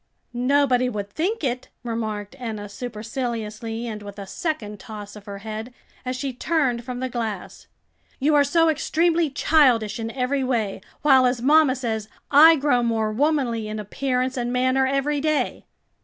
"Nobody 0.33 0.89
would 0.89 1.11
think 1.11 1.43
it," 1.43 1.69
remarked 1.83 2.35
Enna 2.39 2.69
superciliously 2.69 3.85
and 3.85 4.01
with 4.01 4.17
a 4.17 4.25
second 4.25 4.79
toss 4.79 5.15
of 5.15 5.25
her 5.27 5.37
head, 5.37 5.71
as 6.03 6.15
she 6.15 6.33
turned 6.33 6.83
from 6.83 6.99
the 7.01 7.07
glass; 7.07 7.67
"you 8.19 8.33
are 8.33 8.43
so 8.43 8.67
extremely 8.67 9.29
childish 9.29 9.99
in 9.99 10.09
every 10.09 10.43
way, 10.43 10.81
while, 11.03 11.27
as 11.27 11.43
mamma 11.43 11.75
says, 11.75 12.09
I 12.31 12.55
grow 12.55 12.81
more 12.81 13.11
womanly 13.11 13.67
in 13.67 13.77
appearance 13.77 14.37
and 14.37 14.51
manner 14.51 14.87
every 14.87 15.21
day." 15.21 15.65